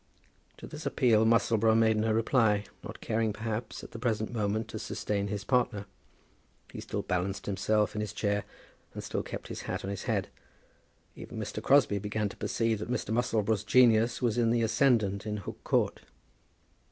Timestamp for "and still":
8.95-9.21